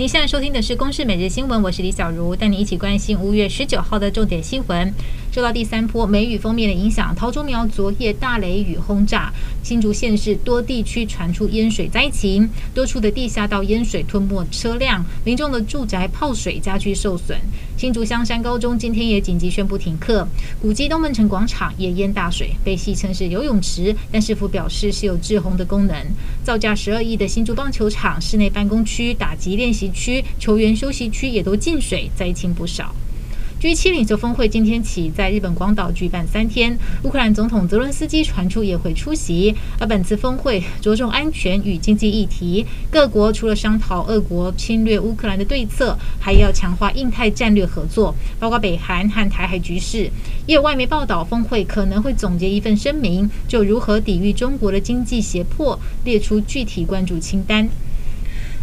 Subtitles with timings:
[0.00, 4.94] 您现在收听的是《公视每日新闻》，我是李小茹，带你一起关心五月十九号的重点新闻。
[5.32, 9.32] 受到第三波梅雨锋面的影响，桃竹苗昨夜大雷雨轰炸，
[9.62, 17.38] 新竹县市多地区传出淹水灾情，多处的地下道淹水吞没车辆，民众的住宅泡水，家居受损。
[17.76, 20.26] 新竹香山高中今天也紧急宣布停课，
[20.60, 25.96] 古迹东门城广场也淹大水，被戏称是游泳池，但师傅表示是有滞洪的功能。
[26.42, 32.92] 造价十二亿的新竹棒球场室内办公区、打击练习区、球员休息区也都进水，灾情不少。
[33.60, 39.54] G7 领袖峰会今天起在日本广岛举办三天，乌克兰总统泽伦斯基传出也会出席。
[39.78, 50.10] 而本次峰会着重安全与经济议题，各国除了商讨俄国侵略乌克兰的对策，还要强化印太战略合作，包括北韩和台海局势。
[50.46, 57.68] 也有外媒报道，峰会可能会总结一份声明，就如何抵御中国的经济胁迫，列出具体关注清单。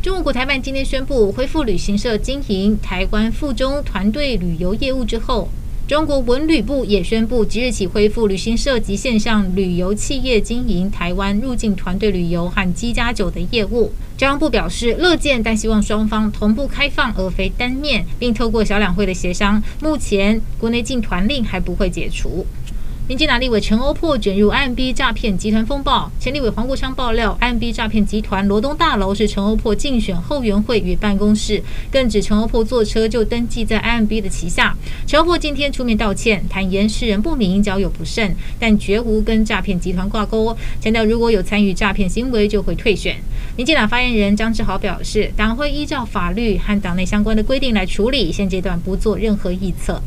[0.08, 5.50] 中国国台办今天宣布恢复旅行社经营台湾附中团队旅游业务之后，
[5.86, 13.92] 中国文旅部也宣布即日起恢复旅行社及线上旅游企业经营台湾入境团队旅游和机加酒的业务。
[14.18, 22.46] 交通部表示乐见，但希望双方同步开放，而非单面，并透过小两会的协商，目前国内禁团令还不会解除。
[23.08, 34.76] 民进党立委陈欧珀卷入 IMB 诈骗集团风暴，前立委黄国昌爆料，IMB 诈骗集团罗东大楼是陈欧珀竞选后援会与办公室，更指陈欧珀坐车就登记在 IMB 的旗下。
[35.06, 43.16] 陈欧珀今天出面道歉，坦言识人不明，交友不慎，但绝无跟诈骗集团挂钩，强调如果有参与诈骗行为就会退选。
[43.56, 50.02] 民进党发言人张志豪表示，党会依照法律和党内相关的规定来处理，现阶段不做任何臆测。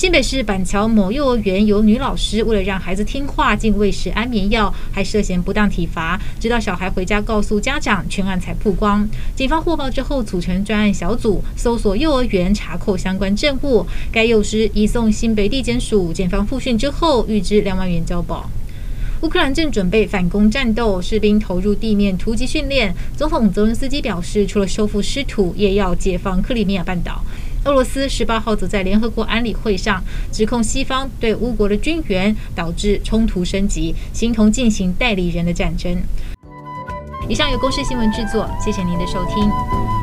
[0.00, 9.06] 新北市板桥某幼儿园有女老师为了让孩子听话，竟喂食安眠药，还涉嫌不当体罚，直到小孩回家告诉家长，全案才曝光。
[9.36, 13.86] 警方获报之后，组成专案小组搜索幼儿园，查扣相关证物。
[14.10, 18.48] 该幼师移送新北地检署检方复讯之后，预支两万元交保。
[19.20, 22.94] 乌克兰正准备反攻战斗，士兵投入地面突击训练。
[23.18, 27.22] 总统泽伦斯基表示，除了收复失土，也要解放克里米亚半岛。
[27.64, 36.00] 俄罗斯十八号则在联合国安理会上指控西方对乌国的军援导致冲突升级，形同进行代理人的战争。
[37.28, 39.99] 以上由公视新闻制作，谢谢您的收听。